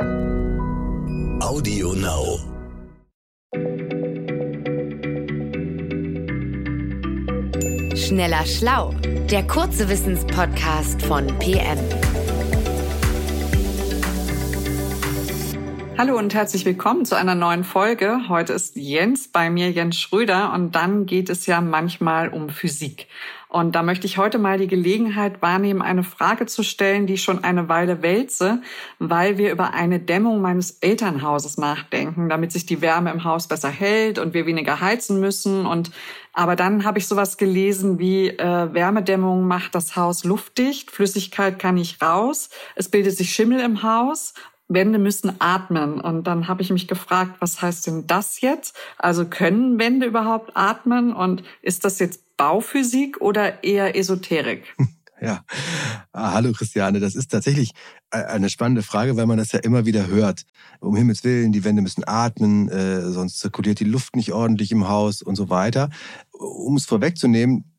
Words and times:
Audio 0.00 1.92
Now. 1.92 2.38
Schneller 7.94 8.46
Schlau, 8.46 8.94
der 9.30 9.46
kurze 9.46 9.90
Wissenspodcast 9.90 11.02
von 11.02 11.26
PM. 11.38 11.78
Hallo 15.98 16.16
und 16.16 16.32
herzlich 16.32 16.64
willkommen 16.64 17.04
zu 17.04 17.14
einer 17.14 17.34
neuen 17.34 17.62
Folge. 17.62 18.20
Heute 18.30 18.54
ist 18.54 18.76
Jens 18.76 19.28
bei 19.28 19.50
mir, 19.50 19.70
Jens 19.70 20.00
Schröder, 20.00 20.54
und 20.54 20.74
dann 20.74 21.04
geht 21.04 21.28
es 21.28 21.44
ja 21.44 21.60
manchmal 21.60 22.30
um 22.30 22.48
Physik. 22.48 23.06
Und 23.50 23.74
da 23.74 23.82
möchte 23.82 24.06
ich 24.06 24.16
heute 24.16 24.38
mal 24.38 24.58
die 24.58 24.68
Gelegenheit 24.68 25.42
wahrnehmen, 25.42 25.82
eine 25.82 26.04
Frage 26.04 26.46
zu 26.46 26.62
stellen, 26.62 27.08
die 27.08 27.14
ich 27.14 27.22
schon 27.22 27.42
eine 27.42 27.68
Weile 27.68 28.00
wälze, 28.00 28.62
weil 29.00 29.38
wir 29.38 29.50
über 29.50 29.74
eine 29.74 29.98
Dämmung 29.98 30.40
meines 30.40 30.78
Elternhauses 30.80 31.58
nachdenken, 31.58 32.28
damit 32.28 32.52
sich 32.52 32.64
die 32.64 32.80
Wärme 32.80 33.10
im 33.10 33.24
Haus 33.24 33.48
besser 33.48 33.68
hält 33.68 34.20
und 34.20 34.34
wir 34.34 34.46
weniger 34.46 34.80
heizen 34.80 35.18
müssen. 35.18 35.66
Und 35.66 35.90
aber 36.32 36.54
dann 36.54 36.84
habe 36.84 37.00
ich 37.00 37.08
sowas 37.08 37.38
gelesen 37.38 37.98
wie 37.98 38.28
äh, 38.28 38.72
Wärmedämmung 38.72 39.48
macht 39.48 39.74
das 39.74 39.96
Haus 39.96 40.22
luftdicht, 40.22 40.92
Flüssigkeit 40.92 41.58
kann 41.58 41.74
nicht 41.74 42.00
raus, 42.00 42.50
es 42.76 42.88
bildet 42.88 43.16
sich 43.16 43.32
Schimmel 43.32 43.58
im 43.58 43.82
Haus 43.82 44.32
Wände 44.70 45.00
müssen 45.00 45.34
atmen. 45.40 46.00
Und 46.00 46.28
dann 46.28 46.46
habe 46.46 46.62
ich 46.62 46.70
mich 46.70 46.86
gefragt, 46.86 47.38
was 47.40 47.60
heißt 47.60 47.88
denn 47.88 48.06
das 48.06 48.40
jetzt? 48.40 48.76
Also 48.98 49.26
können 49.26 49.80
Wände 49.80 50.06
überhaupt 50.06 50.52
atmen? 50.54 51.12
Und 51.12 51.42
ist 51.60 51.84
das 51.84 51.98
jetzt 51.98 52.22
Bauphysik 52.40 53.20
oder 53.20 53.62
eher 53.62 53.94
Esoterik? 53.96 54.64
Ja, 55.22 55.44
ah, 56.14 56.32
hallo 56.32 56.52
Christiane. 56.52 56.98
Das 56.98 57.14
ist 57.14 57.30
tatsächlich 57.30 57.72
äh, 58.10 58.24
eine 58.24 58.48
spannende 58.48 58.82
Frage, 58.82 59.18
weil 59.18 59.26
man 59.26 59.36
das 59.36 59.52
ja 59.52 59.58
immer 59.58 59.84
wieder 59.84 60.06
hört. 60.06 60.46
Um 60.80 60.96
Himmels 60.96 61.24
Willen, 61.24 61.52
die 61.52 61.62
Wände 61.62 61.82
müssen 61.82 62.04
atmen, 62.06 62.70
äh, 62.70 63.02
sonst 63.02 63.38
zirkuliert 63.38 63.80
die 63.80 63.84
Luft 63.84 64.16
nicht 64.16 64.32
ordentlich 64.32 64.72
im 64.72 64.88
Haus 64.88 65.20
und 65.20 65.36
so 65.36 65.50
weiter. 65.50 65.90
Um 66.32 66.74
es 66.76 66.86
vorwegzunehmen, 66.86 67.70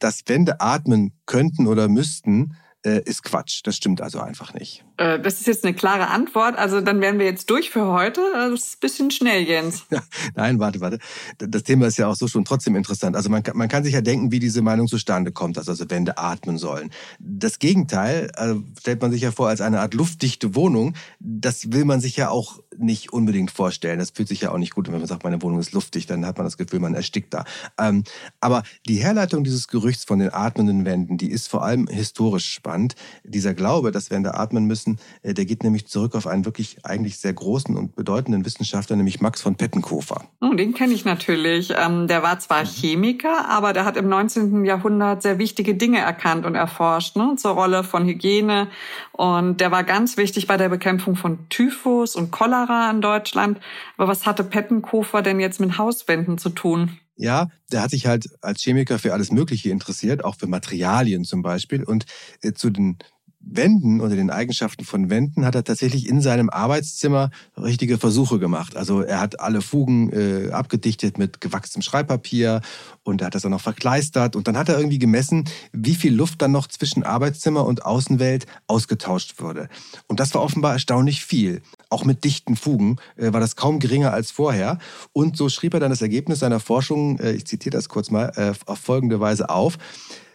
dass 0.00 0.24
Wände 0.26 0.60
atmen 0.60 1.12
könnten 1.24 1.68
oder 1.68 1.86
müssten, 1.86 2.56
äh, 2.84 3.02
ist 3.04 3.24
Quatsch. 3.24 3.60
Das 3.64 3.76
stimmt 3.76 4.00
also 4.00 4.20
einfach 4.20 4.54
nicht. 4.54 4.84
Äh, 4.96 5.18
das 5.20 5.40
ist 5.40 5.46
jetzt 5.46 5.64
eine 5.64 5.74
klare 5.74 6.08
Antwort. 6.08 6.56
Also 6.56 6.80
dann 6.80 7.00
wären 7.00 7.18
wir 7.18 7.26
jetzt 7.26 7.50
durch 7.50 7.70
für 7.70 7.86
heute. 7.86 8.20
Das 8.32 8.60
ist 8.60 8.76
ein 8.76 8.80
bisschen 8.80 9.10
schnell, 9.10 9.42
Jens. 9.42 9.86
Nein, 10.34 10.58
warte, 10.58 10.80
warte. 10.80 10.98
Das 11.38 11.62
Thema 11.62 11.86
ist 11.86 11.98
ja 11.98 12.06
auch 12.06 12.14
so 12.14 12.28
schon 12.28 12.44
trotzdem 12.44 12.76
interessant. 12.76 13.16
Also 13.16 13.30
man 13.30 13.42
kann, 13.42 13.56
man 13.56 13.68
kann 13.68 13.84
sich 13.84 13.94
ja 13.94 14.00
denken, 14.00 14.32
wie 14.32 14.38
diese 14.38 14.62
Meinung 14.62 14.86
zustande 14.88 15.32
kommt, 15.32 15.56
dass 15.56 15.68
also 15.68 15.88
Wände 15.90 16.18
atmen 16.18 16.58
sollen. 16.58 16.90
Das 17.18 17.58
Gegenteil 17.58 18.30
äh, 18.36 18.54
stellt 18.78 19.02
man 19.02 19.10
sich 19.10 19.22
ja 19.22 19.32
vor 19.32 19.48
als 19.48 19.60
eine 19.60 19.80
Art 19.80 19.94
luftdichte 19.94 20.54
Wohnung. 20.54 20.94
Das 21.18 21.72
will 21.72 21.84
man 21.84 22.00
sich 22.00 22.16
ja 22.16 22.30
auch 22.30 22.60
nicht 22.78 23.12
unbedingt 23.12 23.50
vorstellen. 23.50 23.98
Das 23.98 24.10
fühlt 24.10 24.28
sich 24.28 24.40
ja 24.42 24.52
auch 24.52 24.58
nicht 24.58 24.74
gut, 24.74 24.86
wenn 24.86 24.98
man 24.98 25.06
sagt, 25.06 25.24
meine 25.24 25.42
Wohnung 25.42 25.58
ist 25.58 25.72
luftdicht, 25.72 26.10
dann 26.10 26.26
hat 26.26 26.38
man 26.38 26.46
das 26.46 26.56
Gefühl, 26.56 26.80
man 26.80 26.94
erstickt 26.94 27.34
da. 27.34 27.44
Ähm, 27.78 28.04
aber 28.40 28.62
die 28.86 28.96
Herleitung 28.96 29.44
dieses 29.44 29.68
Gerüchts 29.68 30.04
von 30.04 30.18
den 30.18 30.32
atmenden 30.32 30.84
Wänden, 30.84 31.18
die 31.18 31.30
ist 31.30 31.48
vor 31.48 31.64
allem 31.64 31.86
historisch 31.88 32.52
spannend. 32.52 32.94
Dieser 33.24 33.54
Glaube, 33.54 33.90
dass 33.90 34.10
Wände 34.10 34.34
atmen 34.34 34.66
müssen, 34.66 34.98
äh, 35.22 35.34
der 35.34 35.44
geht 35.44 35.64
nämlich 35.64 35.86
zurück 35.86 36.14
auf 36.14 36.26
einen 36.26 36.44
wirklich 36.44 36.78
eigentlich 36.84 37.18
sehr 37.18 37.32
großen 37.32 37.76
und 37.76 37.96
bedeutenden 37.96 38.44
Wissenschaftler, 38.44 38.96
nämlich 38.96 39.20
Max 39.20 39.42
von 39.42 39.56
Pettenkofer. 39.56 40.24
Oh, 40.40 40.54
den 40.54 40.74
kenne 40.74 40.94
ich 40.94 41.04
natürlich. 41.04 41.72
Ähm, 41.76 42.06
der 42.06 42.22
war 42.22 42.38
zwar 42.38 42.62
mhm. 42.62 42.68
Chemiker, 42.68 43.48
aber 43.48 43.72
der 43.72 43.84
hat 43.84 43.96
im 43.96 44.08
19. 44.08 44.64
Jahrhundert 44.64 45.22
sehr 45.22 45.38
wichtige 45.38 45.74
Dinge 45.74 45.98
erkannt 45.98 46.46
und 46.46 46.54
erforscht, 46.54 47.16
ne, 47.16 47.34
zur 47.36 47.52
Rolle 47.52 47.84
von 47.84 48.06
Hygiene. 48.06 48.68
Und 49.12 49.60
der 49.60 49.70
war 49.70 49.84
ganz 49.84 50.16
wichtig 50.16 50.46
bei 50.46 50.56
der 50.56 50.68
Bekämpfung 50.68 51.16
von 51.16 51.48
Typhus 51.48 52.14
und 52.14 52.30
Cholera 52.30 52.67
Kamera 52.68 52.90
in 52.90 53.00
Deutschland. 53.00 53.60
Aber 53.96 54.08
was 54.08 54.26
hatte 54.26 54.44
Pettenkofer 54.44 55.22
denn 55.22 55.40
jetzt 55.40 55.60
mit 55.60 55.78
Hauswänden 55.78 56.38
zu 56.38 56.50
tun? 56.50 56.98
Ja, 57.16 57.48
der 57.72 57.82
hat 57.82 57.90
sich 57.90 58.06
halt 58.06 58.28
als 58.42 58.62
Chemiker 58.62 58.98
für 58.98 59.12
alles 59.12 59.32
Mögliche 59.32 59.70
interessiert, 59.70 60.24
auch 60.24 60.36
für 60.36 60.46
Materialien 60.46 61.24
zum 61.24 61.42
Beispiel. 61.42 61.82
Und 61.82 62.06
äh, 62.42 62.52
zu 62.52 62.70
den 62.70 62.98
Wänden 63.40 64.00
oder 64.00 64.14
den 64.14 64.30
Eigenschaften 64.30 64.84
von 64.84 65.10
Wänden 65.10 65.44
hat 65.44 65.54
er 65.54 65.64
tatsächlich 65.64 66.08
in 66.08 66.20
seinem 66.20 66.50
Arbeitszimmer 66.50 67.30
richtige 67.56 67.96
Versuche 67.96 68.38
gemacht. 68.38 68.76
Also 68.76 69.00
er 69.00 69.20
hat 69.20 69.40
alle 69.40 69.62
Fugen 69.62 70.12
äh, 70.12 70.50
abgedichtet 70.50 71.18
mit 71.18 71.40
gewachstem 71.40 71.80
Schreibpapier 71.80 72.60
und 73.04 73.22
er 73.22 73.28
hat 73.28 73.34
das 73.34 73.42
dann 73.42 73.52
noch 73.52 73.60
verkleistert 73.60 74.36
und 74.36 74.48
dann 74.48 74.56
hat 74.56 74.68
er 74.68 74.76
irgendwie 74.76 74.98
gemessen, 74.98 75.44
wie 75.72 75.94
viel 75.94 76.14
Luft 76.14 76.42
dann 76.42 76.52
noch 76.52 76.66
zwischen 76.66 77.04
Arbeitszimmer 77.04 77.64
und 77.64 77.86
Außenwelt 77.86 78.46
ausgetauscht 78.66 79.40
würde. 79.40 79.68
Und 80.08 80.20
das 80.20 80.34
war 80.34 80.42
offenbar 80.42 80.72
erstaunlich 80.72 81.24
viel. 81.24 81.62
Auch 81.90 82.04
mit 82.04 82.24
dichten 82.24 82.56
Fugen 82.56 82.96
äh, 83.16 83.32
war 83.32 83.40
das 83.40 83.56
kaum 83.56 83.78
geringer 83.78 84.12
als 84.12 84.30
vorher. 84.30 84.78
Und 85.12 85.36
so 85.36 85.48
schrieb 85.48 85.74
er 85.74 85.80
dann 85.80 85.90
das 85.90 86.02
Ergebnis 86.02 86.40
seiner 86.40 86.60
Forschung, 86.60 87.18
äh, 87.18 87.32
ich 87.32 87.46
zitiere 87.46 87.76
das 87.76 87.88
kurz 87.88 88.10
mal, 88.10 88.32
äh, 88.36 88.52
auf 88.66 88.78
folgende 88.78 89.20
Weise 89.20 89.48
auf. 89.48 89.78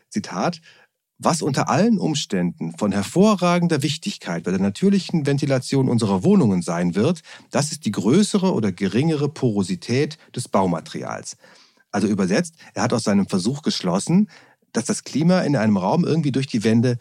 Zitat, 0.10 0.62
was 1.20 1.42
unter 1.42 1.70
allen 1.70 2.00
Umständen 2.00 2.76
von 2.78 2.92
hervorragender 2.92 3.82
Wichtigkeit 3.84 4.44
bei 4.44 4.52
der 4.52 4.60
natürlichen 4.60 5.26
Ventilation 5.26 5.90
unserer 5.90 6.24
Wohnungen 6.24 6.62
sein 6.62 6.96
wird, 6.96 7.22
das 7.52 7.72
ist 7.72 7.86
die 7.86 7.92
größere 7.92 8.54
oder 8.54 8.72
geringere 8.72 9.30
Porosität 9.30 10.18
des 10.36 10.48
Baumaterials. 10.48 11.38
Also 11.92 12.08
übersetzt, 12.08 12.56
er 12.74 12.84
hat 12.84 12.94
aus 12.94 13.04
seinem 13.04 13.28
Versuch 13.28 13.62
geschlossen, 13.62 14.28
dass 14.74 14.86
das 14.86 15.04
Klima 15.04 15.42
in 15.42 15.56
einem 15.56 15.78
Raum 15.78 16.04
irgendwie 16.04 16.32
durch 16.32 16.48
die 16.48 16.64
Wände 16.64 16.98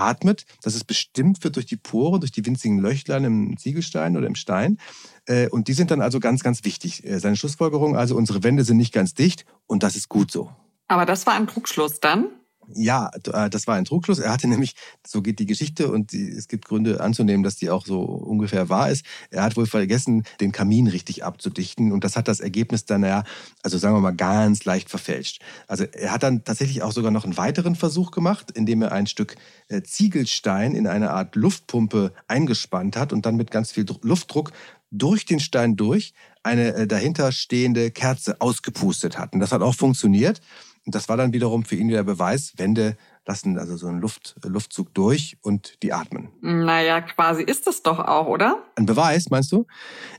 atmet, 0.00 0.44
dass 0.62 0.74
es 0.74 0.84
bestimmt 0.84 1.42
wird 1.44 1.56
durch 1.56 1.66
die 1.66 1.76
Poren, 1.76 2.20
durch 2.20 2.32
die 2.32 2.44
winzigen 2.44 2.78
Löchlein 2.78 3.24
im 3.24 3.56
Ziegelstein 3.56 4.16
oder 4.16 4.26
im 4.26 4.34
Stein. 4.34 4.78
Äh, 5.26 5.48
und 5.48 5.68
die 5.68 5.72
sind 5.72 5.90
dann 5.90 6.00
also 6.00 6.20
ganz, 6.20 6.42
ganz 6.42 6.64
wichtig. 6.64 7.04
Äh, 7.04 7.18
seine 7.18 7.36
Schlussfolgerung 7.36 7.96
also, 7.96 8.16
unsere 8.16 8.42
Wände 8.42 8.64
sind 8.64 8.76
nicht 8.76 8.92
ganz 8.92 9.14
dicht 9.14 9.44
und 9.66 9.82
das 9.82 9.96
ist 9.96 10.08
gut 10.08 10.30
so. 10.30 10.50
Aber 10.88 11.04
das 11.04 11.26
war 11.26 11.34
ein 11.34 11.46
Trugschluss 11.46 12.00
dann? 12.00 12.28
Ja, 12.74 13.10
äh, 13.32 13.48
das 13.48 13.66
war 13.66 13.76
ein 13.76 13.84
Trugschluss. 13.84 14.18
Er 14.18 14.32
hatte 14.32 14.46
nämlich, 14.48 14.74
so 15.06 15.22
geht 15.22 15.38
die 15.38 15.46
Geschichte 15.46 15.90
und 15.90 16.12
die, 16.12 16.28
es 16.28 16.48
gibt 16.48 16.66
Gründe 16.66 17.00
anzunehmen, 17.00 17.42
dass 17.42 17.56
die 17.56 17.70
auch 17.70 17.86
so 17.86 18.00
ungefähr 18.00 18.68
wahr 18.68 18.90
ist. 18.90 19.04
Er 19.30 19.42
hat 19.42 19.56
wohl 19.56 19.66
vergessen, 19.66 20.24
den 20.40 20.52
Kamin 20.52 20.86
richtig 20.86 21.24
abzudichten 21.24 21.92
und 21.92 22.04
das 22.04 22.16
hat 22.16 22.28
das 22.28 22.40
Ergebnis 22.40 22.84
dann 22.84 23.02
ja, 23.04 23.24
also 23.62 23.78
sagen 23.78 23.94
wir 23.96 24.00
mal, 24.00 24.14
ganz 24.14 24.64
leicht 24.64 24.90
verfälscht. 24.90 25.42
Also 25.66 25.84
er 25.84 26.12
hat 26.12 26.22
dann 26.22 26.44
tatsächlich 26.44 26.82
auch 26.82 26.92
sogar 26.92 27.10
noch 27.10 27.24
einen 27.24 27.36
weiteren 27.36 27.74
Versuch 27.74 28.10
gemacht, 28.10 28.50
indem 28.50 28.82
er 28.82 28.92
ein 28.92 29.06
Stück 29.06 29.36
äh, 29.68 29.82
Ziegelstein 29.82 30.74
in 30.74 30.86
eine 30.86 31.10
Art 31.10 31.36
Luftpumpe 31.36 32.12
eingespannt 32.26 32.96
hat 32.96 33.12
und 33.12 33.24
dann 33.24 33.36
mit 33.36 33.50
ganz 33.50 33.72
viel 33.72 33.86
Luftdruck 34.02 34.52
durch 34.90 35.26
den 35.26 35.40
Stein 35.40 35.76
durch 35.76 36.14
eine 36.42 36.74
äh, 36.74 36.86
dahinter 36.86 37.32
stehende 37.32 37.90
Kerze 37.90 38.40
ausgepustet 38.40 39.18
hat. 39.18 39.32
Und 39.32 39.40
das 39.40 39.52
hat 39.52 39.62
auch 39.62 39.74
funktioniert. 39.74 40.40
Und 40.88 40.94
das 40.94 41.10
war 41.10 41.18
dann 41.18 41.34
wiederum 41.34 41.66
für 41.66 41.76
ihn 41.76 41.88
der 41.88 42.02
Beweis, 42.02 42.54
Wände 42.56 42.96
lassen 43.26 43.58
also 43.58 43.76
so 43.76 43.88
einen 43.88 44.00
Luft, 44.00 44.36
Luftzug 44.42 44.94
durch 44.94 45.36
und 45.42 45.82
die 45.82 45.92
atmen. 45.92 46.30
Naja, 46.40 47.02
quasi 47.02 47.42
ist 47.42 47.66
das 47.66 47.82
doch 47.82 47.98
auch, 47.98 48.26
oder? 48.26 48.62
Ein 48.74 48.86
Beweis, 48.86 49.28
meinst 49.28 49.52
du? 49.52 49.66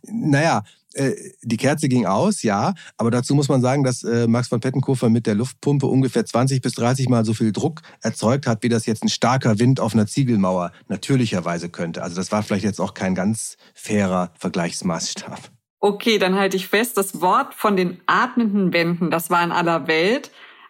Naja, 0.03 0.62
äh, 0.94 1.13
die 1.41 1.57
Kerze 1.57 1.90
ging 1.90 2.06
aus, 2.06 2.44
ja, 2.44 2.75
aber 2.97 3.09
dazu 3.09 3.34
muss 3.34 3.50
man 3.50 3.63
sagen, 3.63 3.84
dass 3.84 4.03
äh, 4.03 4.28
Max 4.28 4.50
von 4.50 4.59
Pettenkofer 4.59 5.09
mit 5.09 5.25
der 5.25 5.34
Luftpumpe 5.34 5.88
ungefähr 5.88 6.24
20 6.24 6.62
bis 6.62 6.74
30 6.74 7.09
Mal 7.09 7.25
so 7.25 7.34
viel 7.34 7.51
Druck 7.51 7.81
erzeugt 8.01 8.46
hat, 8.46 8.62
wie 8.62 8.69
das 8.69 8.86
jetzt 8.86 9.03
ein 9.03 9.09
starker 9.09 9.57
Wind 9.57 9.80
auf 9.80 9.96
einer 9.96 10.06
Ziegelmauer 10.06 10.72
natürlicherweise 10.88 11.69
könnte. 11.69 12.03
Also 12.03 12.16
das 12.16 12.31
war 12.31 12.44
vielleicht 12.44 12.63
jetzt 12.63 12.80
auch 12.80 12.94
kein 12.94 13.16
ganz 13.16 13.57
fairer 13.74 14.34
Vergleichsmaßstab. 14.38 15.50
Okay, 15.80 16.19
dann 16.19 16.36
halte 16.36 16.57
ich 16.57 16.68
fest, 16.68 16.96
das 16.96 17.22
Wort 17.22 17.56
von 17.56 17.75
den 17.75 18.01
atmenden 18.06 18.72
Wänden, 18.72 19.09
das 19.09 19.31
war 19.31 19.44
in 19.44 19.51
aller 19.51 19.88
Welt 19.88 20.30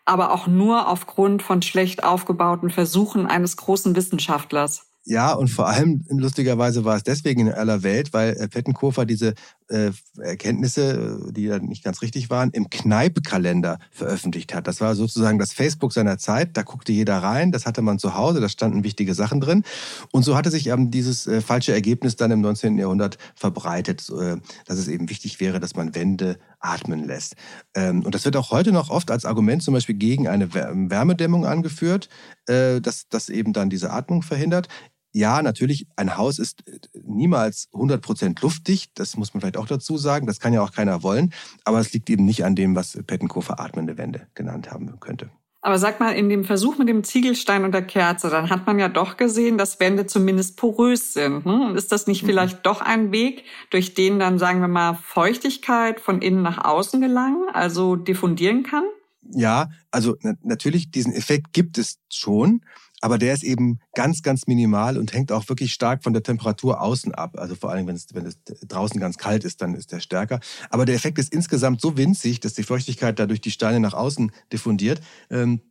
aber 0.10 0.34
auch 0.34 0.48
nur 0.48 0.88
aufgrund 0.88 1.42
von 1.44 1.62
schlecht 1.62 2.04
aufgebauten 2.04 2.70
Versuchen 2.70 3.28
eines 3.28 3.56
großen 3.58 3.96
Wissenschaftlers. 3.96 4.84
Ja, 5.06 5.34
und 5.34 5.50
vor 5.50 5.68
allem 5.68 6.04
lustigerweise 6.10 6.84
war 6.86 6.98
es 6.98 7.04
deswegen 7.04 7.48
in 7.48 7.54
aller 7.54 7.84
Welt, 7.84 8.14
weil 8.14 8.36
äh, 8.36 8.48
Pettenkofer 8.48 9.06
diese 9.06 9.34
äh, 9.70 9.92
Erkenntnisse, 10.20 11.32
die 11.32 11.44
ja 11.44 11.60
nicht 11.60 11.84
ganz 11.84 12.02
richtig 12.02 12.30
waren, 12.30 12.52
im 12.52 12.70
Kneippkalender 12.70 13.80
veröffentlicht 13.92 14.54
hat. 14.54 14.68
Das 14.68 14.82
war 14.82 14.96
sozusagen 14.96 15.40
das 15.40 15.54
Facebook 15.54 15.94
seiner 15.94 16.18
Zeit. 16.18 16.58
Da 16.58 16.64
guckte 16.64 16.92
jeder 16.92 17.18
rein, 17.18 17.52
das 17.52 17.66
hatte 17.66 17.82
man 17.82 18.00
zu 18.00 18.16
Hause, 18.16 18.42
da 18.42 18.50
standen 18.50 18.84
wichtige 18.84 19.14
Sachen 19.14 19.42
drin. 19.42 19.64
Und 20.12 20.24
so 20.24 20.36
hatte 20.36 20.52
sich 20.52 20.68
eben 20.68 20.92
dieses 20.92 21.28
äh, 21.28 21.42
falsche 21.42 21.74
Ergebnis 21.74 22.16
dann 22.16 22.32
im 22.32 22.42
19. 22.42 22.78
Jahrhundert 22.78 23.18
verbreitet, 23.36 24.10
äh, 24.10 24.38
dass 24.66 24.78
es 24.78 24.88
eben 24.88 25.10
wichtig 25.10 25.40
wäre, 25.40 25.60
dass 25.60 25.76
man 25.76 25.96
Wände 25.96 26.38
atmen 26.60 27.06
lässt. 27.06 27.36
Ähm, 27.76 28.04
und 28.04 28.16
das 28.16 28.26
wird 28.26 28.36
auch 28.36 28.52
heute 28.52 28.72
noch 28.72 28.90
oft 28.90 29.12
als 29.12 29.26
Argument 29.26 29.64
zum 29.64 29.74
Beispiel 29.74 29.96
gegen 29.96 30.28
eine 30.28 30.54
Wärmedämmung 30.54 31.46
angeführt, 31.46 32.10
äh, 32.48 32.82
dass 32.82 33.08
das 33.10 33.30
eben 33.30 33.54
dann 33.54 33.70
diese 33.70 33.92
Atmung 33.92 34.22
verhindert 34.24 34.68
ja, 35.12 35.42
natürlich, 35.42 35.88
ein 35.96 36.18
Haus 36.18 36.40
ist 36.40 36.68
äh, 36.68 36.80
niemals 37.04 37.70
100% 37.74 38.42
luftdicht. 38.42 38.92
Das 38.96 39.18
muss 39.18 39.34
man 39.34 39.42
vielleicht 39.42 39.58
auch 39.58 39.68
dazu 39.68 39.98
sagen. 39.98 40.28
Das 40.28 40.40
kann 40.40 40.54
ja 40.54 40.62
auch 40.62 40.72
keiner 40.72 41.04
wollen. 41.04 41.34
Aber 41.64 41.80
es 41.80 41.92
liegt 41.94 42.10
eben 42.10 42.26
nicht 42.26 42.46
an 42.46 42.56
dem, 42.56 42.76
was 42.76 42.98
Pettenkofer 43.08 43.60
atmende 43.60 43.98
Wände 43.98 44.28
genannt 44.36 44.72
haben 44.72 45.00
könnte. 45.00 45.32
Aber 45.62 45.78
sag 45.78 46.00
mal, 46.00 46.12
in 46.12 46.30
dem 46.30 46.46
Versuch 46.46 46.78
mit 46.78 46.88
dem 46.88 47.04
Ziegelstein 47.04 47.66
und 47.66 47.74
der 47.74 47.82
Kerze, 47.82 48.30
dann 48.30 48.50
hat 48.50 48.66
man 48.66 48.80
ja 48.80 48.88
doch 48.88 49.18
gesehen, 49.18 49.58
dass 49.58 49.80
Wände 49.82 50.06
zumindest 50.06 50.56
porös 50.56 51.14
sind. 51.14 51.44
Hm? 51.44 51.76
Ist 51.76 51.92
das 51.92 52.08
nicht 52.08 52.24
mhm. 52.24 52.28
vielleicht 52.28 52.66
doch 52.66 52.80
ein 52.80 53.12
Weg, 53.12 53.44
durch 53.70 53.94
den 53.94 54.20
dann, 54.20 54.40
sagen 54.40 54.62
wir 54.62 54.70
mal, 54.70 54.94
Feuchtigkeit 54.94 56.00
von 56.00 56.22
innen 56.22 56.44
nach 56.44 56.64
außen 56.64 57.02
gelangen, 57.02 57.50
also 57.52 57.98
diffundieren 57.98 58.64
kann? 58.64 58.86
Ja, 59.32 59.70
also 59.92 60.16
natürlich, 60.44 60.92
diesen 60.92 61.14
Effekt 61.14 61.52
gibt 61.52 61.78
es 61.78 62.00
schon, 62.10 62.62
aber 63.02 63.18
der 63.18 63.34
ist 63.34 63.44
eben 63.44 63.80
ganz, 63.94 64.22
ganz 64.22 64.48
minimal 64.48 64.98
und 64.98 65.14
hängt 65.14 65.32
auch 65.32 65.48
wirklich 65.50 65.74
stark 65.74 66.04
von 66.04 66.14
der 66.14 66.24
Temperatur 66.24 66.82
außen 66.82 67.14
ab. 67.14 67.38
Also 67.38 67.56
vor 67.56 67.72
allem, 67.72 67.88
wenn 67.88 67.96
es, 67.96 68.08
wenn 68.14 68.26
es 68.26 68.38
draußen 68.44 69.00
ganz 69.00 69.18
kalt 69.18 69.44
ist, 69.44 69.62
dann 69.62 69.74
ist 69.74 69.92
der 69.92 70.00
stärker. 70.00 70.40
Aber 70.70 70.86
der 70.86 70.96
Effekt 70.96 71.18
ist 71.20 71.34
insgesamt 71.34 71.82
so 71.82 71.98
winzig, 71.98 72.40
dass 72.40 72.54
die 72.54 72.64
Feuchtigkeit 72.64 73.20
dadurch 73.20 73.42
die 73.42 73.52
Steine 73.52 73.80
nach 73.80 73.94
außen 73.94 74.32
diffundiert. 74.52 75.02
Ähm, 75.30 75.62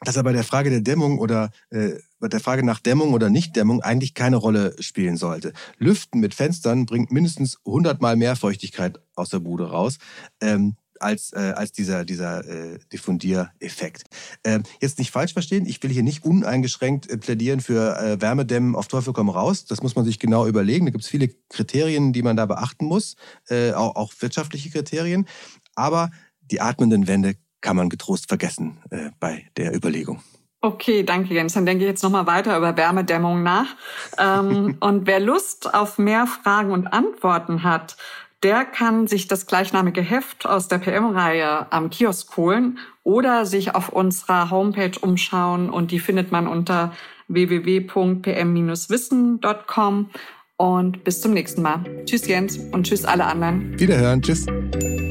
dass 0.00 0.20
bei 0.22 0.32
der 0.32 0.44
Frage 0.44 0.70
der 0.70 0.80
Dämmung 0.80 1.18
oder 1.18 1.50
äh, 1.70 1.92
der 2.20 2.40
Frage 2.40 2.64
nach 2.64 2.80
Dämmung 2.80 3.12
oder 3.12 3.30
Nichtdämmung 3.30 3.80
eigentlich 3.80 4.14
keine 4.14 4.36
Rolle 4.36 4.74
spielen 4.80 5.16
sollte. 5.16 5.52
Lüften 5.78 6.20
mit 6.20 6.34
Fenstern 6.34 6.84
bringt 6.84 7.12
mindestens 7.12 7.58
100 7.64 8.00
mal 8.00 8.16
mehr 8.16 8.36
Feuchtigkeit 8.36 9.00
aus 9.14 9.30
der 9.30 9.38
Bude 9.38 9.70
raus. 9.70 9.98
Ähm, 10.40 10.76
als, 11.00 11.32
äh, 11.32 11.52
als 11.56 11.72
dieser, 11.72 12.04
dieser 12.04 12.44
äh, 12.46 12.78
Diffundiereffekt. 12.92 14.04
Ähm, 14.44 14.62
jetzt 14.80 14.98
nicht 14.98 15.10
falsch 15.10 15.32
verstehen, 15.32 15.66
ich 15.66 15.82
will 15.82 15.90
hier 15.90 16.02
nicht 16.02 16.24
uneingeschränkt 16.24 17.10
äh, 17.10 17.16
plädieren 17.16 17.60
für 17.60 17.98
äh, 17.98 18.20
Wärmedämmen 18.20 18.76
auf 18.76 18.88
Teufel 18.88 19.12
komm 19.12 19.28
raus. 19.28 19.64
Das 19.64 19.82
muss 19.82 19.96
man 19.96 20.04
sich 20.04 20.18
genau 20.18 20.46
überlegen. 20.46 20.86
Da 20.86 20.92
gibt 20.92 21.04
es 21.04 21.10
viele 21.10 21.28
Kriterien, 21.48 22.12
die 22.12 22.22
man 22.22 22.36
da 22.36 22.46
beachten 22.46 22.86
muss, 22.86 23.16
äh, 23.48 23.72
auch, 23.72 23.96
auch 23.96 24.12
wirtschaftliche 24.20 24.70
Kriterien. 24.70 25.26
Aber 25.74 26.10
die 26.40 26.60
atmenden 26.60 27.06
Wände 27.06 27.36
kann 27.60 27.76
man 27.76 27.88
getrost 27.88 28.28
vergessen 28.28 28.78
äh, 28.90 29.10
bei 29.18 29.46
der 29.56 29.74
Überlegung. 29.74 30.22
Okay, 30.64 31.02
danke 31.02 31.34
Jens. 31.34 31.52
Dann 31.52 31.66
denke 31.66 31.84
ich 31.84 31.90
jetzt 31.90 32.02
nochmal 32.02 32.26
weiter 32.26 32.56
über 32.56 32.74
Wärmedämmung 32.74 33.42
nach. 33.42 33.76
Ähm, 34.18 34.76
und 34.80 35.06
wer 35.06 35.20
Lust 35.20 35.74
auf 35.74 35.98
mehr 35.98 36.26
Fragen 36.26 36.72
und 36.72 36.86
Antworten 36.86 37.64
hat, 37.64 37.98
der 38.44 38.64
kann 38.66 39.08
sich 39.08 39.26
das 39.26 39.46
gleichnamige 39.46 40.02
Heft 40.02 40.46
aus 40.46 40.68
der 40.68 40.78
PM-Reihe 40.78 41.72
am 41.72 41.88
Kiosk 41.88 42.36
holen 42.36 42.78
oder 43.02 43.46
sich 43.46 43.74
auf 43.74 43.88
unserer 43.88 44.50
Homepage 44.50 44.92
umschauen 45.00 45.70
und 45.70 45.90
die 45.90 45.98
findet 45.98 46.30
man 46.30 46.46
unter 46.46 46.92
www.pm-wissen.com 47.28 50.10
und 50.56 51.02
bis 51.04 51.20
zum 51.22 51.32
nächsten 51.32 51.62
Mal. 51.62 52.04
Tschüss 52.04 52.28
Jens 52.28 52.58
und 52.58 52.86
tschüss 52.86 53.06
alle 53.06 53.24
anderen. 53.24 53.80
Wiederhören, 53.80 54.20
tschüss. 54.20 54.44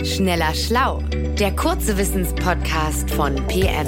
Schneller 0.03 0.53
Schlau, 0.53 1.01
der 1.39 1.55
kurze 1.55 1.97
Wissenspodcast 1.97 3.09
von 3.09 3.35
PM. 3.47 3.87